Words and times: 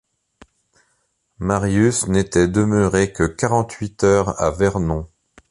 Marius 1.37 2.07
n’était 2.07 2.47
demeuré 2.47 3.13
que 3.13 3.21
quarante-huit 3.23 4.03
heures 4.03 4.41
à 4.41 4.49
Vernon. 4.49 5.07